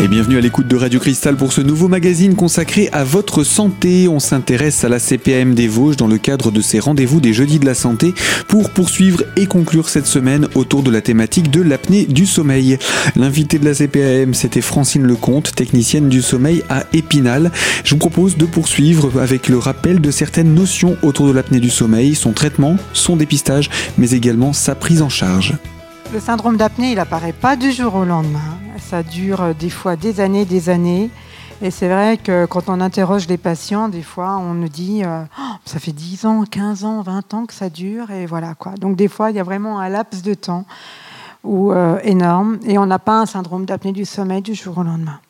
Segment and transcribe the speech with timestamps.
[0.00, 4.06] Et bienvenue à l'écoute de Radio Cristal pour ce nouveau magazine consacré à votre santé.
[4.06, 7.58] On s'intéresse à la CPAM des Vosges dans le cadre de ces rendez-vous des jeudis
[7.58, 8.14] de la santé
[8.46, 12.78] pour poursuivre et conclure cette semaine autour de la thématique de l'apnée du sommeil.
[13.16, 17.50] L'invité de la CPAM, c'était Francine Lecomte, technicienne du sommeil à Épinal.
[17.82, 21.70] Je vous propose de poursuivre avec le rappel de certaines notions autour de l'apnée du
[21.70, 23.68] sommeil, son traitement, son dépistage,
[23.98, 25.54] mais également sa prise en charge.
[26.14, 28.58] Le syndrome d'apnée, il apparaît pas du jour au lendemain.
[28.78, 31.10] Ça dure euh, des fois des années, des années.
[31.60, 35.22] Et c'est vrai que quand on interroge les patients, des fois, on nous dit euh,
[35.38, 38.10] oh, ça fait 10 ans, 15 ans, 20 ans que ça dure.
[38.10, 38.72] Et voilà quoi.
[38.74, 40.64] Donc des fois, il y a vraiment un laps de temps
[41.42, 42.58] où, euh, énorme.
[42.64, 45.20] Et on n'a pas un syndrome d'apnée du sommeil du jour au lendemain.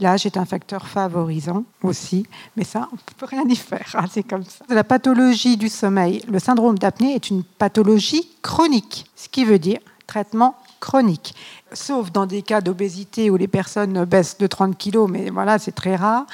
[0.00, 2.24] L'âge est un facteur favorisant aussi,
[2.56, 4.64] mais ça, on ne peut rien y faire, hein, c'est comme ça.
[4.68, 9.80] La pathologie du sommeil, le syndrome d'apnée est une pathologie chronique, ce qui veut dire
[10.06, 11.34] traitement chronique.
[11.72, 15.72] Sauf dans des cas d'obésité où les personnes baissent de 30 kg, mais voilà, c'est
[15.72, 16.24] très rare.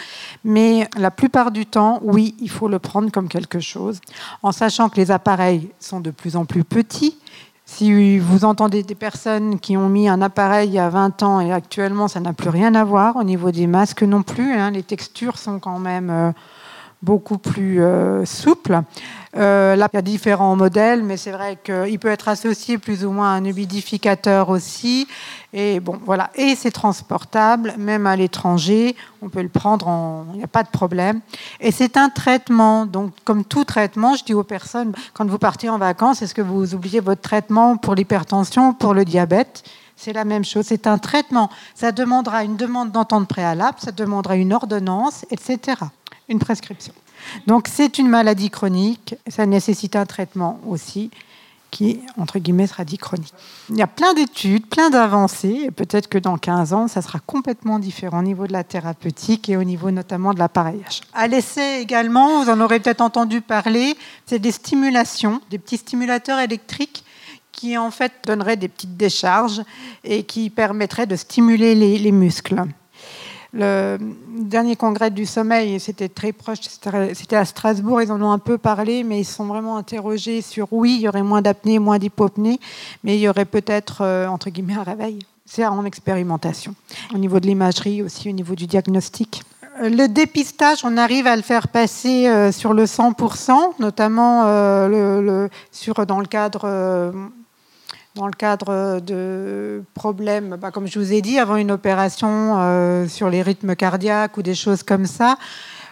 [0.44, 4.00] Mais la plupart du temps, oui, il faut le prendre comme quelque chose,
[4.42, 7.16] en sachant que les appareils sont de plus en plus petits.
[7.66, 11.40] Si vous entendez des personnes qui ont mis un appareil il y a 20 ans
[11.40, 14.70] et actuellement ça n'a plus rien à voir au niveau des masques non plus, hein,
[14.70, 16.30] les textures sont quand même euh,
[17.04, 18.80] beaucoup plus euh, souple.
[19.36, 23.04] Euh, là, il y a différents modèles, mais c'est vrai qu'il peut être associé plus
[23.04, 25.06] ou moins à un humidificateur aussi.
[25.52, 26.30] Et bon, voilà.
[26.34, 28.96] Et c'est transportable, même à l'étranger.
[29.22, 31.20] On peut le prendre, il n'y a pas de problème.
[31.60, 32.86] Et c'est un traitement.
[32.86, 36.42] Donc, comme tout traitement, je dis aux personnes, quand vous partez en vacances, est-ce que
[36.42, 39.64] vous oubliez votre traitement pour l'hypertension, pour le diabète?
[39.96, 41.50] C'est la même chose, c'est un traitement.
[41.74, 45.76] Ça demandera une demande d'entente préalable, ça demandera une ordonnance, etc
[46.28, 46.94] une prescription.
[47.46, 51.10] Donc c'est une maladie chronique, ça nécessite un traitement aussi
[51.74, 53.34] qui, entre guillemets, sera dit chronique.
[53.68, 57.18] Il y a plein d'études, plein d'avancées, et peut-être que dans 15 ans, ça sera
[57.18, 61.00] complètement différent au niveau de la thérapeutique et au niveau notamment de l'appareillage.
[61.12, 66.38] À l'essai également, vous en aurez peut-être entendu parler, c'est des stimulations, des petits stimulateurs
[66.38, 67.04] électriques
[67.50, 69.62] qui en fait donneraient des petites décharges
[70.04, 72.62] et qui permettraient de stimuler les muscles.
[73.56, 73.98] Le
[74.36, 78.58] dernier congrès du sommeil, c'était très proche, c'était à Strasbourg, ils en ont un peu
[78.58, 82.58] parlé, mais ils sont vraiment interrogés sur oui, il y aurait moins d'apnée, moins d'hypopnée,
[83.04, 85.20] mais il y aurait peut-être, euh, entre guillemets, un réveil.
[85.46, 86.74] C'est en expérimentation.
[87.14, 89.42] Au niveau de l'imagerie, aussi au niveau du diagnostic.
[89.80, 94.42] Euh, le dépistage, on arrive à le faire passer euh, sur le 100%, notamment
[95.70, 97.12] sur, dans le cadre
[98.14, 103.08] dans le cadre de problèmes, bah, comme je vous ai dit, avant une opération euh,
[103.08, 105.36] sur les rythmes cardiaques ou des choses comme ça.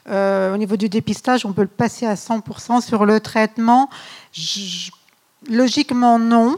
[0.09, 3.91] Euh, au niveau du dépistage, on peut le passer à 100% sur le traitement.
[5.49, 6.57] logiquement, non.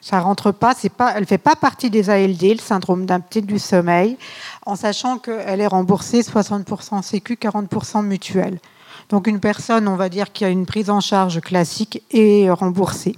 [0.00, 3.58] Ça rentre pas, c'est pas, elle fait pas partie des ALD, le syndrome d'apnée du
[3.58, 4.16] sommeil,
[4.64, 8.60] en sachant qu'elle est remboursée 60% Sécu, 40% mutuelle.
[9.08, 13.16] Donc une personne, on va dire, qui a une prise en charge classique est remboursée.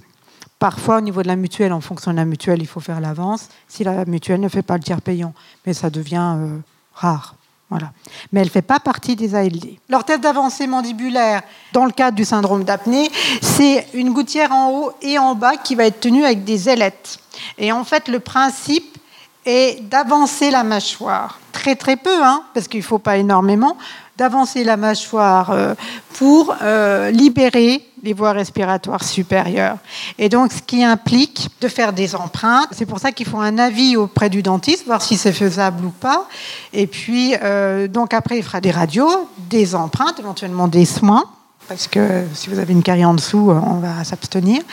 [0.59, 3.47] Parfois, au niveau de la mutuelle, en fonction de la mutuelle, il faut faire l'avance.
[3.69, 5.33] Si la mutuelle ne fait pas le tiers payant,
[5.65, 6.57] mais ça devient euh,
[6.93, 7.35] rare.
[7.69, 7.91] Voilà.
[8.31, 9.77] Mais elle ne fait pas partie des ALD.
[9.89, 13.09] L'orthèse d'avancée mandibulaire, dans le cadre du syndrome d'apnée,
[13.41, 17.19] c'est une gouttière en haut et en bas qui va être tenue avec des ailettes.
[17.57, 18.97] Et en fait, le principe
[19.45, 21.39] est d'avancer la mâchoire.
[21.53, 23.77] Très très peu, hein, parce qu'il ne faut pas énormément,
[24.19, 25.73] d'avancer la mâchoire euh,
[26.15, 29.77] pour euh, libérer les voies respiratoires supérieures.
[30.17, 32.67] Et donc, ce qui implique de faire des empreintes.
[32.71, 35.89] C'est pour ça qu'il faut un avis auprès du dentiste, voir si c'est faisable ou
[35.89, 36.27] pas.
[36.73, 41.23] Et puis, euh, donc après, il fera des radios, des empreintes, éventuellement des soins
[41.69, 44.63] parce que si vous avez une carie en dessous, on va s'abstenir.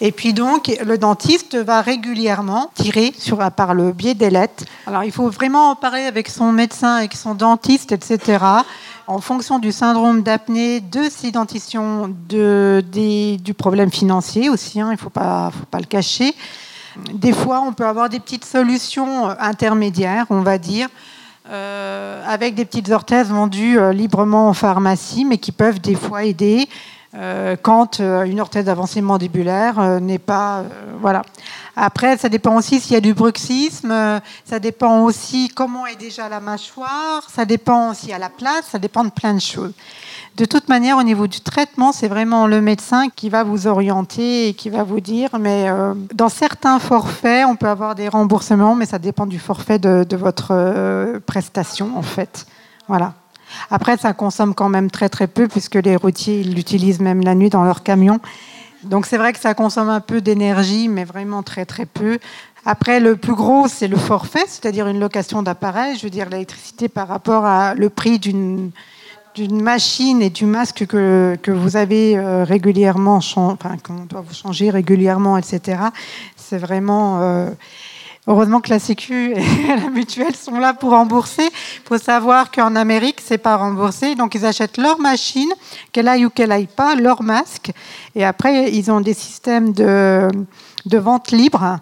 [0.00, 4.62] Et puis donc, le dentiste va régulièrement tirer sur, par le biais des lettres.
[4.86, 8.38] Alors, il faut vraiment en parler avec son médecin, avec son dentiste, etc
[9.06, 14.98] en fonction du syndrome d'apnée, de ces dentitions, du problème financier aussi, hein, il ne
[14.98, 16.34] faut pas, faut pas le cacher.
[17.12, 20.88] Des fois, on peut avoir des petites solutions euh, intermédiaires, on va dire,
[21.50, 26.24] euh, avec des petites orthèses vendues euh, librement en pharmacie, mais qui peuvent des fois
[26.24, 26.68] aider
[27.62, 30.64] quand une orthèse d'avancée mandibulaire n'est pas.
[31.00, 31.22] voilà.
[31.76, 36.28] Après, ça dépend aussi s'il y a du bruxisme, ça dépend aussi comment est déjà
[36.28, 39.72] la mâchoire, ça dépend s'il y a la place, ça dépend de plein de choses.
[40.36, 44.48] De toute manière, au niveau du traitement, c'est vraiment le médecin qui va vous orienter
[44.48, 45.30] et qui va vous dire.
[45.38, 45.68] Mais
[46.12, 51.20] dans certains forfaits, on peut avoir des remboursements, mais ça dépend du forfait de, votre
[51.20, 52.46] prestation, en fait.
[52.88, 53.14] Voilà.
[53.70, 57.34] Après, ça consomme quand même très très peu puisque les routiers ils l'utilisent même la
[57.34, 58.20] nuit dans leur camion.
[58.84, 62.18] Donc c'est vrai que ça consomme un peu d'énergie, mais vraiment très très peu.
[62.66, 65.98] Après, le plus gros, c'est le forfait, c'est-à-dire une location d'appareil.
[65.98, 68.70] Je veux dire, l'électricité par rapport à le prix d'une
[69.34, 74.32] d'une machine et du masque que, que vous avez euh, régulièrement, enfin, qu'on doit vous
[74.32, 75.82] changer régulièrement, etc.
[76.36, 77.20] C'est vraiment.
[77.20, 77.50] Euh,
[78.26, 81.44] heureusement que la Sécu et la mutuelle sont là pour rembourser.
[81.44, 84.14] Il faut savoir qu'en Amérique, c'est pas remboursé.
[84.14, 85.50] Donc, ils achètent leur machine,
[85.92, 87.72] qu'elle aille ou qu'elle aille pas, leur masque.
[88.14, 90.28] Et après, ils ont des systèmes de,
[90.86, 91.78] vente libre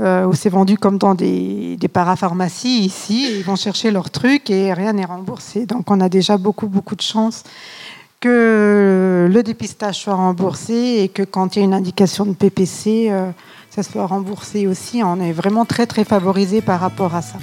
[0.00, 3.38] euh, où c'est vendu comme dans des, parapharmacies ici.
[3.38, 5.66] ils vont chercher leurs trucs et rien n'est remboursé.
[5.66, 7.44] Donc on a déjà beaucoup, beaucoup de chance
[8.20, 13.08] que le dépistage soit remboursé et que quand il y a une indication de PPC,
[13.10, 13.30] euh,
[13.76, 15.02] ça soit remboursé aussi.
[15.04, 17.36] On est vraiment très, très favorisé par rapport à ça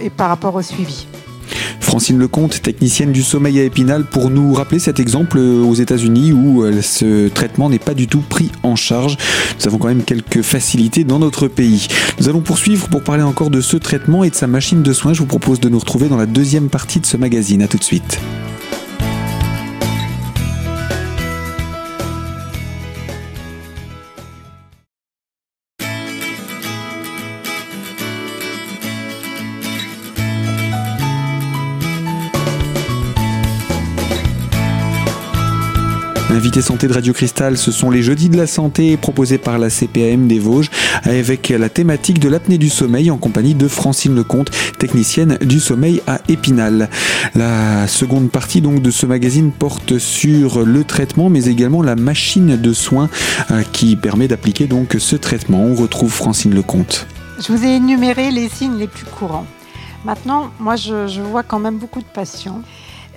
[0.00, 1.08] et par rapport au suivi.
[1.80, 6.62] Francine Lecomte, technicienne du sommeil à Épinal, pour nous rappeler cet exemple aux États-Unis où
[6.62, 9.16] euh, ce traitement n'est pas du tout pris en charge.
[9.58, 11.88] Nous avons quand même quelques facilités dans notre pays.
[12.20, 15.12] Nous allons poursuivre pour parler encore de ce traitement et de sa machine de soins.
[15.12, 17.62] Je vous propose de nous retrouver dans la deuxième partie de ce magazine.
[17.62, 18.20] A tout de suite.
[36.44, 39.70] L'invité santé de Radio Cristal, ce sont les jeudis de la santé proposés par la
[39.70, 40.70] CPAM des Vosges
[41.04, 46.02] avec la thématique de l'apnée du sommeil en compagnie de Francine Lecomte, technicienne du sommeil
[46.06, 46.90] à Épinal.
[47.34, 52.72] La seconde partie de ce magazine porte sur le traitement mais également la machine de
[52.74, 53.08] soins
[53.50, 55.64] euh, qui permet d'appliquer donc ce traitement.
[55.64, 57.06] On retrouve Francine Lecomte.
[57.40, 59.46] Je vous ai énuméré les signes les plus courants.
[60.04, 62.60] Maintenant, moi je, vois quand même beaucoup de patients.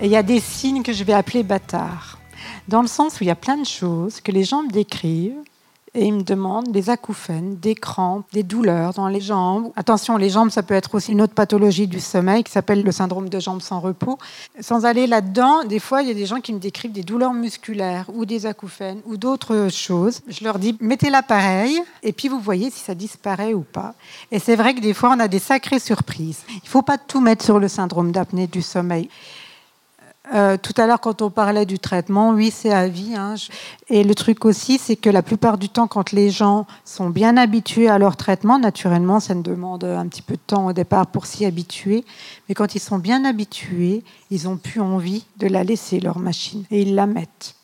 [0.02, 2.17] Il y a des signes que je vais appeler bâtards
[2.68, 5.42] dans le sens où il y a plein de choses que les gens me décrivent
[5.94, 9.72] et ils me demandent des acouphènes, des crampes, des douleurs dans les jambes.
[9.76, 12.92] Attention, les jambes, ça peut être aussi une autre pathologie du sommeil qui s'appelle le
[12.92, 14.18] syndrome de jambes sans repos.
[14.60, 17.32] Sans aller là-dedans, des fois, il y a des gens qui me décrivent des douleurs
[17.32, 20.20] musculaires ou des acouphènes ou d'autres choses.
[20.28, 23.94] Je leur dis, mettez l'appareil et puis vous voyez si ça disparaît ou pas.
[24.30, 26.42] Et c'est vrai que des fois, on a des sacrées surprises.
[26.48, 29.08] Il ne faut pas tout mettre sur le syndrome d'apnée du sommeil.
[30.34, 33.14] Euh, tout à l'heure, quand on parlait du traitement, oui, c'est à vie.
[33.16, 33.34] Hein.
[33.88, 37.36] Et le truc aussi, c'est que la plupart du temps, quand les gens sont bien
[37.36, 41.06] habitués à leur traitement, naturellement, ça ne demande un petit peu de temps au départ
[41.06, 42.04] pour s'y habituer.
[42.48, 46.64] Mais quand ils sont bien habitués, ils n'ont plus envie de la laisser, leur machine.
[46.70, 47.54] Et ils la mettent.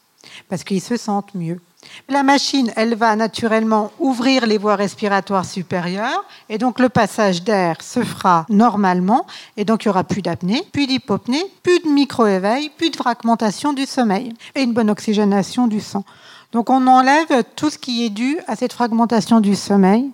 [0.48, 1.60] Parce qu'ils se sentent mieux.
[2.08, 7.82] La machine, elle va naturellement ouvrir les voies respiratoires supérieures et donc le passage d'air
[7.82, 9.26] se fera normalement
[9.56, 13.72] et donc il n'y aura plus d'apnée, plus d'hypopnée, plus de micro-éveil, plus de fragmentation
[13.72, 16.04] du sommeil et une bonne oxygénation du sang.
[16.52, 20.10] Donc on enlève tout ce qui est dû à cette fragmentation du sommeil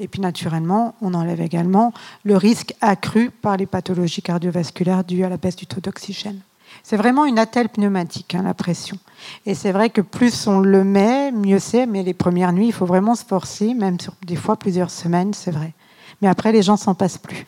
[0.00, 1.92] et puis naturellement on enlève également
[2.24, 6.40] le risque accru par les pathologies cardiovasculaires dues à la baisse du taux d'oxygène.
[6.84, 8.98] C'est vraiment une attelle pneumatique, hein, la pression.
[9.46, 11.86] Et c'est vrai que plus on le met, mieux c'est.
[11.86, 15.32] Mais les premières nuits, il faut vraiment se forcer, même sur des fois plusieurs semaines,
[15.32, 15.72] c'est vrai.
[16.20, 17.46] Mais après, les gens s'en passent plus.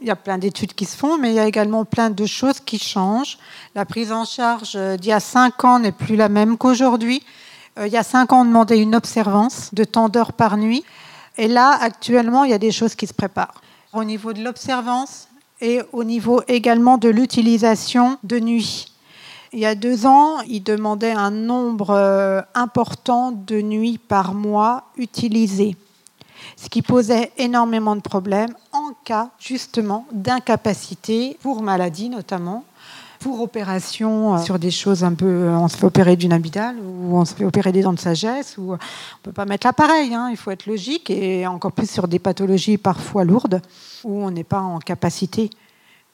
[0.00, 2.24] Il y a plein d'études qui se font, mais il y a également plein de
[2.24, 3.36] choses qui changent.
[3.74, 7.22] La prise en charge euh, d'il y a cinq ans n'est plus la même qu'aujourd'hui.
[7.78, 10.84] Euh, il y a cinq ans, on demandait une observance de temps d'heure par nuit.
[11.36, 13.60] Et là, actuellement, il y a des choses qui se préparent.
[13.92, 15.28] Au niveau de l'observance,
[15.60, 18.86] et au niveau également de l'utilisation de nuit.
[19.52, 24.84] Il y a deux ans, il demandait un nombre euh, important de nuits par mois
[24.96, 25.76] utilisées,
[26.56, 32.64] ce qui posait énormément de problèmes en cas justement d'incapacité pour maladie notamment
[33.20, 35.26] pour opération euh, sur des choses un peu.
[35.26, 38.00] Euh, on se fait opérer d'une amygdale ou on se fait opérer des dents de
[38.00, 38.78] sagesse ou on
[39.22, 40.12] peut pas mettre l'appareil.
[40.14, 43.60] Hein, il faut être logique et encore plus sur des pathologies parfois lourdes
[44.02, 45.50] où on n'est pas en capacité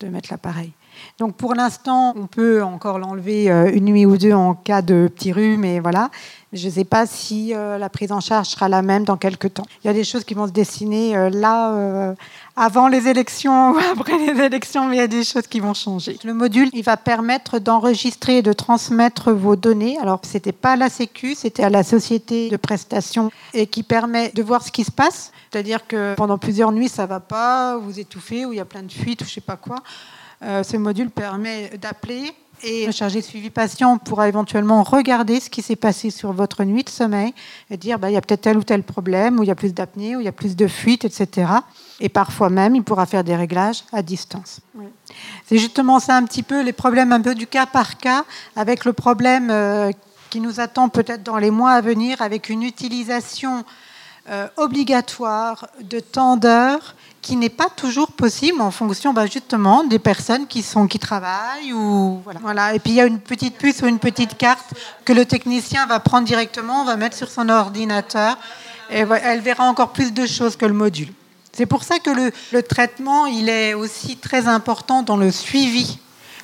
[0.00, 0.72] de mettre l'appareil.
[1.18, 5.10] Donc pour l'instant, on peut encore l'enlever euh, une nuit ou deux en cas de
[5.14, 6.10] petit rhume, et voilà.
[6.56, 9.54] Je ne sais pas si euh, la prise en charge sera la même dans quelques
[9.54, 9.66] temps.
[9.84, 12.14] Il y a des choses qui vont se dessiner euh, là,
[12.56, 15.74] avant les élections ou après les élections, mais il y a des choses qui vont
[15.74, 16.18] changer.
[16.24, 19.98] Le module, il va permettre d'enregistrer et de transmettre vos données.
[19.98, 23.82] Alors, ce n'était pas à la Sécu, c'était à la société de prestation et qui
[23.82, 25.32] permet de voir ce qui se passe.
[25.50, 28.64] C'est-à-dire que pendant plusieurs nuits, ça ne va pas, vous étouffez, ou il y a
[28.64, 29.76] plein de fuites, ou je ne sais pas quoi.
[30.42, 32.32] Euh, ce module permet d'appeler
[32.62, 36.64] et le chargé de suivi patient pourra éventuellement regarder ce qui s'est passé sur votre
[36.64, 37.34] nuit de sommeil
[37.70, 39.54] et dire bah, il y a peut-être tel ou tel problème, ou il y a
[39.54, 41.50] plus d'apnée, ou il y a plus de fuite, etc.
[42.00, 44.60] Et parfois même, il pourra faire des réglages à distance.
[45.46, 48.84] C'est justement ça un petit peu les problèmes un peu du cas par cas, avec
[48.84, 49.90] le problème euh,
[50.30, 53.64] qui nous attend peut-être dans les mois à venir, avec une utilisation
[54.28, 56.96] euh, obligatoire de temps d'heure
[57.26, 61.72] qui n'est pas toujours possible en fonction bah, justement des personnes qui, sont, qui travaillent.
[61.72, 62.72] Ou, voilà.
[62.72, 65.86] Et puis il y a une petite puce ou une petite carte que le technicien
[65.86, 68.38] va prendre directement, va mettre sur son ordinateur
[68.92, 71.12] et elle verra encore plus de choses que le module.
[71.52, 75.98] C'est pour ça que le, le, traitement, il est aussi très important dans le suivi.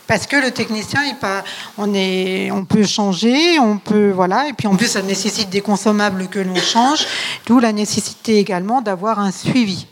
[0.09, 1.45] Parce que le technicien, il pas,
[1.79, 5.61] on, est, on peut changer, on peut, voilà, et puis en plus, ça nécessite des
[5.61, 7.07] consommables que l'on change,
[7.47, 9.87] d'où la nécessité également d'avoir un suivi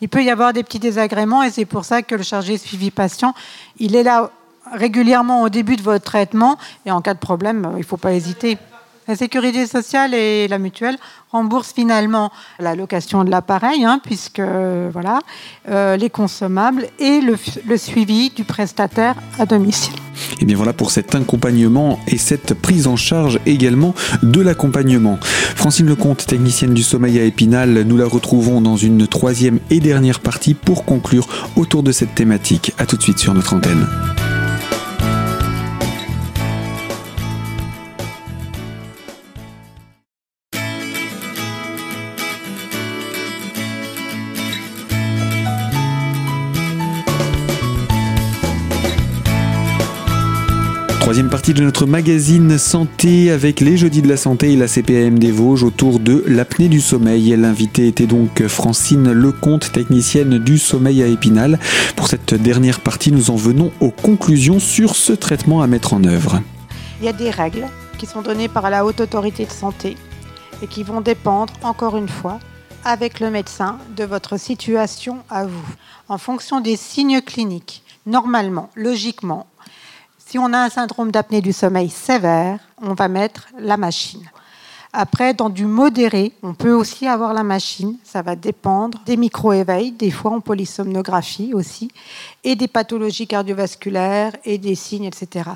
[0.00, 2.90] il peut y avoir des petits désagréments et c'est pour ça que le chargé suivi
[2.90, 3.34] patient,
[3.78, 4.30] il est là
[4.72, 8.12] régulièrement au début de votre traitement et en cas de problème, il ne faut pas
[8.12, 8.58] hésiter.
[9.08, 10.96] La sécurité sociale et la mutuelle
[11.32, 15.18] remboursent finalement la location de l'appareil, hein, puisque voilà,
[15.68, 19.94] euh, les consommables et le, le suivi du prestataire à domicile.
[20.40, 25.18] Et bien voilà pour cet accompagnement et cette prise en charge également de l'accompagnement.
[25.56, 30.20] Francine Lecomte, technicienne du sommeil à Épinal, nous la retrouvons dans une troisième et dernière
[30.20, 31.26] partie pour conclure
[31.56, 32.72] autour de cette thématique.
[32.78, 33.86] A tout de suite sur notre antenne.
[51.10, 55.18] Troisième partie de notre magazine Santé avec les Jeudis de la Santé et la CPAM
[55.18, 57.34] des Vosges autour de l'apnée du sommeil.
[57.36, 61.58] L'invitée était donc Francine Lecomte, technicienne du sommeil à Épinal.
[61.96, 66.04] Pour cette dernière partie, nous en venons aux conclusions sur ce traitement à mettre en
[66.04, 66.42] œuvre.
[67.00, 67.66] Il y a des règles
[67.98, 69.96] qui sont données par la Haute Autorité de Santé
[70.62, 72.38] et qui vont dépendre, encore une fois,
[72.84, 75.74] avec le médecin de votre situation à vous.
[76.08, 79.48] En fonction des signes cliniques, normalement, logiquement,
[80.30, 84.30] si on a un syndrome d'apnée du sommeil sévère, on va mettre la machine.
[84.92, 87.96] Après, dans du modéré, on peut aussi avoir la machine.
[88.04, 91.90] Ça va dépendre des micro-éveils, des fois en polysomnographie aussi,
[92.44, 95.50] et des pathologies cardiovasculaires et des signes, etc.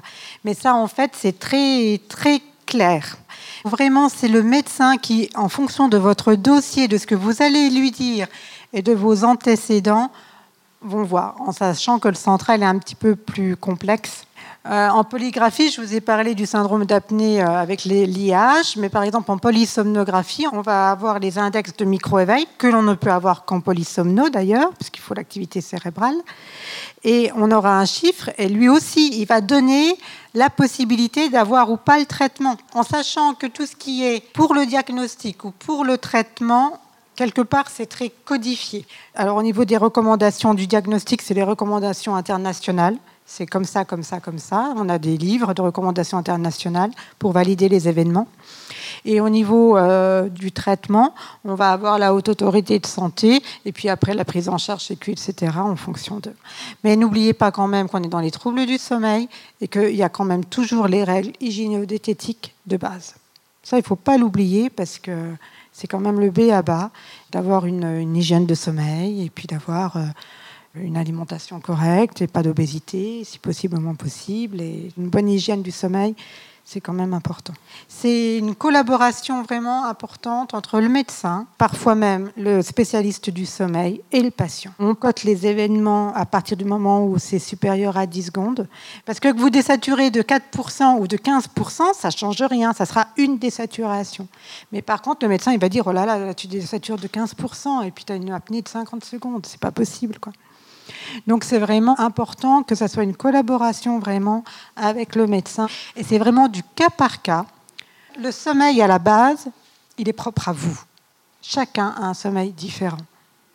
[0.44, 3.16] Mais ça, en fait, c'est très, très clair.
[3.64, 7.70] Vraiment, c'est le médecin qui, en fonction de votre dossier, de ce que vous allez
[7.70, 8.26] lui dire
[8.72, 10.10] et de vos antécédents,
[10.82, 14.23] vont voir, en sachant que le central est un petit peu plus complexe
[14.66, 19.02] euh, en polygraphie, je vous ai parlé du syndrome d'apnée euh, avec l'IH, mais par
[19.02, 23.44] exemple en polysomnographie, on va avoir les index de micro-éveil, que l'on ne peut avoir
[23.44, 26.16] qu'en polysomno d'ailleurs, puisqu'il faut l'activité cérébrale.
[27.02, 29.98] Et on aura un chiffre, et lui aussi, il va donner
[30.32, 34.54] la possibilité d'avoir ou pas le traitement, en sachant que tout ce qui est pour
[34.54, 36.80] le diagnostic ou pour le traitement,
[37.16, 38.86] quelque part, c'est très codifié.
[39.14, 42.96] Alors au niveau des recommandations du diagnostic, c'est les recommandations internationales.
[43.26, 44.74] C'est comme ça, comme ça, comme ça.
[44.76, 48.28] On a des livres de recommandations internationales pour valider les événements.
[49.06, 51.14] Et au niveau euh, du traitement,
[51.44, 54.84] on va avoir la haute autorité de santé et puis après la prise en charge
[54.84, 55.52] sécu, etc.
[55.58, 56.32] en fonction de.
[56.84, 59.28] Mais n'oubliez pas quand même qu'on est dans les troubles du sommeil
[59.60, 63.14] et qu'il y a quand même toujours les règles hygiéno-diététiques de base.
[63.62, 65.32] Ça, il ne faut pas l'oublier parce que
[65.72, 66.90] c'est quand même le B à bas
[67.32, 69.96] d'avoir une, hygiène de sommeil et puis d'avoir.
[69.96, 70.04] Euh,
[70.76, 76.14] une alimentation correcte et pas d'obésité, si possiblement possible, et une bonne hygiène du sommeil,
[76.66, 77.52] c'est quand même important.
[77.88, 84.22] C'est une collaboration vraiment importante entre le médecin, parfois même le spécialiste du sommeil et
[84.22, 84.72] le patient.
[84.78, 88.66] On cote les événements à partir du moment où c'est supérieur à 10 secondes,
[89.04, 93.38] parce que vous désaturez de 4% ou de 15%, ça change rien, ça sera une
[93.38, 94.26] désaturation.
[94.72, 97.08] Mais par contre, le médecin, il va dire, oh là là, là tu désatures de
[97.08, 100.32] 15%, et puis tu as une apnée de 50 secondes, c'est pas possible, quoi.
[101.26, 104.44] Donc c'est vraiment important que ça soit une collaboration vraiment
[104.76, 105.68] avec le médecin.
[105.96, 107.46] Et c'est vraiment du cas par cas.
[108.20, 109.48] Le sommeil à la base,
[109.98, 110.80] il est propre à vous.
[111.42, 112.98] Chacun a un sommeil différent.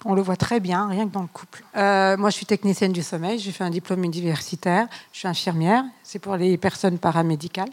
[0.05, 1.63] On le voit très bien, rien que dans le couple.
[1.75, 5.83] Euh, moi, je suis technicienne du sommeil, j'ai fait un diplôme universitaire, je suis infirmière,
[6.03, 7.69] c'est pour les personnes paramédicales.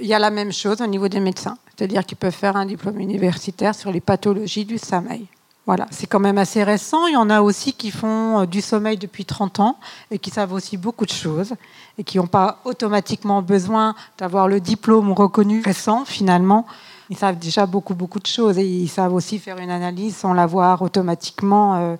[0.00, 2.66] Il y a la même chose au niveau des médecins, c'est-à-dire qu'ils peuvent faire un
[2.66, 5.28] diplôme universitaire sur les pathologies du sommeil.
[5.66, 7.08] Voilà, c'est quand même assez récent.
[7.08, 9.78] Il y en a aussi qui font euh, du sommeil depuis 30 ans
[10.12, 11.54] et qui savent aussi beaucoup de choses
[11.98, 16.66] et qui n'ont pas automatiquement besoin d'avoir le diplôme reconnu récent finalement.
[17.10, 20.34] Ils savent déjà beaucoup, beaucoup de choses et ils savent aussi faire une analyse sans
[20.34, 21.96] l'avoir automatiquement euh,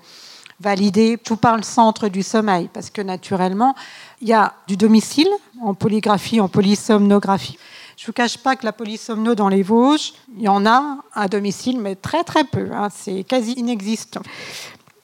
[0.61, 1.19] validée.
[1.19, 3.75] tout par le centre du sommeil parce que naturellement,
[4.21, 5.29] il y a du domicile
[5.61, 7.59] en polygraphie, en polysomnographie.
[7.97, 10.99] Je ne vous cache pas que la polysomno dans les Vosges, il y en a
[11.15, 12.69] à domicile, mais très très peu.
[12.73, 12.89] Hein.
[12.95, 14.21] c'est quasi inexistant.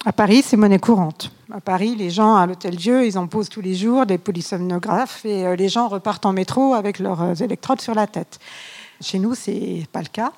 [0.04, 1.30] À Paris, c'est monnaie courante.
[1.50, 5.24] À Paris, les gens à l'Hôtel Dieu, ils en posent tous les jours des polysomnographes
[5.24, 8.38] et euh, les gens repartent en métro avec leurs euh, électrodes sur la tête.
[9.00, 10.32] Chez nous, c'est pas le cas.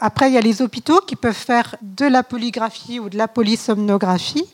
[0.00, 3.28] Après, il y a les hôpitaux qui peuvent faire de la polygraphie ou de la
[3.28, 4.46] polysomnographie.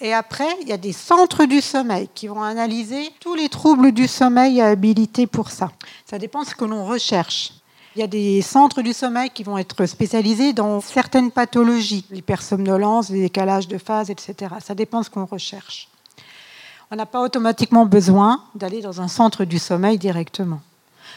[0.00, 3.90] Et après, il y a des centres du sommeil qui vont analyser tous les troubles
[3.90, 5.72] du sommeil habilités pour ça.
[6.06, 7.52] Ça dépend de ce que l'on recherche.
[7.96, 13.10] Il y a des centres du sommeil qui vont être spécialisés dans certaines pathologies, l'hypersomnolence,
[13.10, 14.54] les décalages de phase, etc.
[14.64, 15.88] Ça dépend de ce qu'on recherche.
[16.92, 20.60] On n'a pas automatiquement besoin d'aller dans un centre du sommeil directement.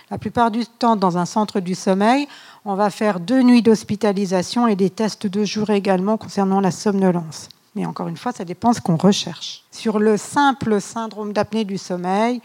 [0.09, 2.27] La plupart du temps, dans un centre du sommeil,
[2.65, 7.47] on va faire deux nuits d'hospitalisation et des tests de jour également concernant la somnolence.
[7.75, 9.63] Mais encore une fois, ça dépend de ce qu'on recherche.
[9.71, 12.41] Sur le simple syndrome d'apnée du sommeil,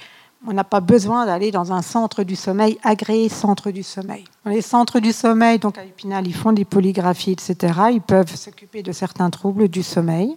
[0.46, 4.24] on n'a pas besoin d'aller dans un centre du sommeil agréé centre du sommeil.
[4.44, 7.56] Les centres du sommeil, donc à Épinal, ils font des polygraphies, etc.
[7.92, 10.36] Ils peuvent s'occuper de certains troubles du sommeil.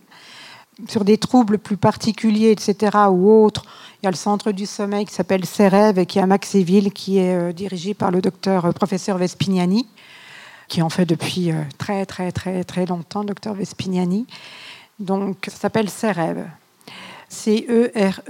[0.88, 3.66] Sur des troubles plus particuliers, etc., ou autres,
[4.02, 6.94] il y a le centre du sommeil qui s'appelle CEREV et qui est à Maxéville,
[6.94, 9.88] qui est euh, dirigé par le docteur euh, professeur Vespignani,
[10.70, 14.26] qui en fait depuis euh, très, très, très, très longtemps, docteur Vespignani.
[15.00, 16.46] Donc, ça s'appelle CEREV.
[17.30, 18.22] C-E-R-E-V-E-S.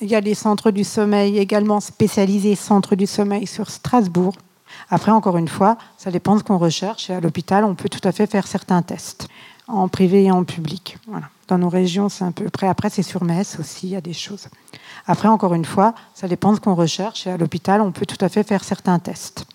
[0.00, 4.34] Il y a les centres du sommeil également spécialisés, centres du sommeil sur Strasbourg.
[4.90, 7.08] Après, encore une fois, ça dépend de ce qu'on recherche.
[7.10, 9.28] Et à l'hôpital, on peut tout à fait faire certains tests,
[9.66, 10.98] en privé et en public.
[11.06, 11.30] Voilà.
[11.48, 12.68] Dans nos régions, c'est un peu près.
[12.68, 14.48] Après, c'est sur Metz aussi, il y a des choses.
[15.06, 17.26] Après, encore une fois, ça dépend de ce qu'on recherche.
[17.26, 19.46] Et à l'hôpital, on peut tout à fait faire certains tests.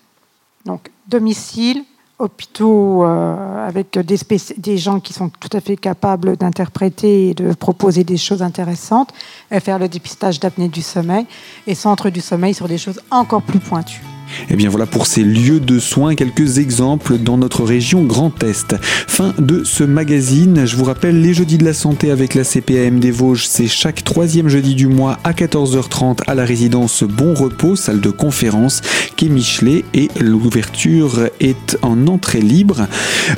[0.64, 1.84] Donc, domicile,
[2.18, 4.18] hôpitaux euh, avec des,
[4.58, 9.12] des, gens qui sont tout à fait capables d'interpréter et de proposer des choses intéressantes,
[9.50, 11.26] et faire le dépistage d'apnée du sommeil,
[11.66, 14.02] et centre du sommeil sur des choses encore plus pointues.
[14.42, 18.42] Et eh bien voilà pour ces lieux de soins, quelques exemples dans notre région Grand
[18.42, 18.76] Est.
[18.82, 20.66] Fin de ce magazine.
[20.66, 24.04] Je vous rappelle, les jeudis de la santé avec la CPAM des Vosges, c'est chaque
[24.04, 28.82] troisième jeudi du mois à 14h30 à la résidence Bon Repos, salle de conférence,
[29.16, 32.86] quai Michelet, et l'ouverture est en entrée libre.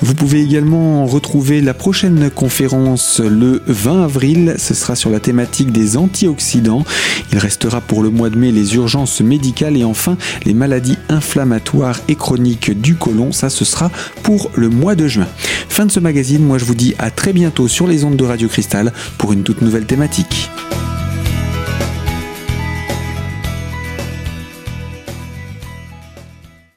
[0.03, 4.55] Vous pouvez également retrouver la prochaine conférence le 20 avril.
[4.59, 6.85] Ce sera sur la thématique des antioxydants.
[7.33, 12.01] Il restera pour le mois de mai les urgences médicales et enfin les maladies inflammatoire
[12.09, 13.33] et chronique du côlon.
[13.33, 13.91] Ça, ce sera
[14.23, 15.27] pour le mois de juin.
[15.69, 16.45] Fin de ce magazine.
[16.45, 19.43] Moi, je vous dis à très bientôt sur les ondes de Radio Cristal pour une
[19.43, 20.51] toute nouvelle thématique.